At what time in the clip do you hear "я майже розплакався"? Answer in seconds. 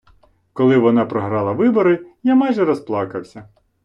2.23-3.49